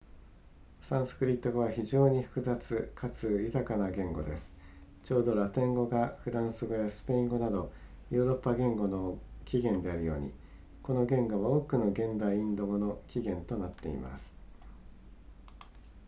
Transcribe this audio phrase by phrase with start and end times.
[0.79, 4.51] サンスクリット語は非常に複雑かつ豊かな言語です
[5.03, 7.71] ちょうどラテン語がフランス語やスペイン語など
[8.09, 10.33] ヨーロッパ言語の起源であるように
[10.81, 14.33] この言語は多くの現代インド語の起源となっています